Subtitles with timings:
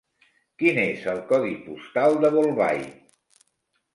[0.61, 2.89] Quin és el codi postal de Bolbait?